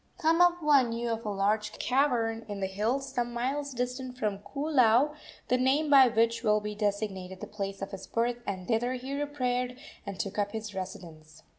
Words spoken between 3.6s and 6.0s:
distant from Koolau, the name